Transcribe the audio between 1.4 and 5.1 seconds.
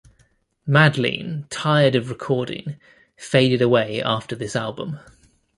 tired of recording, faded away after this album.